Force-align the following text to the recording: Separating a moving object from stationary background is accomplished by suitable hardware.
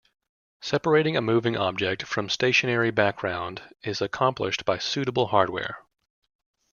Separating 0.63 1.15
a 1.15 1.21
moving 1.21 1.55
object 1.55 2.07
from 2.07 2.27
stationary 2.27 2.89
background 2.89 3.61
is 3.83 4.01
accomplished 4.01 4.65
by 4.65 4.79
suitable 4.79 5.27
hardware. 5.27 5.85